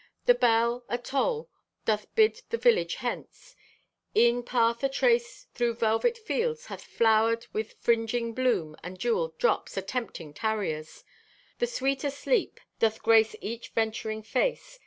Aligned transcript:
The 0.25 0.33
bell, 0.33 0.83
atoll, 0.89 1.47
doth 1.85 2.07
bid 2.15 2.41
the 2.49 2.57
village 2.57 2.95
hence. 2.95 3.55
E'en 4.17 4.41
path 4.41 4.81
atraced 4.83 5.49
through 5.53 5.75
velvet 5.75 6.17
fields 6.17 6.65
hath 6.65 6.83
flowered 6.83 7.45
with 7.53 7.75
fringing 7.79 8.33
bloom 8.33 8.75
and 8.83 8.97
jeweled 8.97 9.37
drops, 9.37 9.75
atempting 9.75 10.33
tarriers. 10.33 11.03
The 11.59 11.67
sweet 11.67 12.03
o' 12.03 12.09
sleep 12.09 12.59
doth 12.79 13.03
grace 13.03 13.35
each 13.41 13.69
venturing 13.75 14.23
face. 14.23 14.79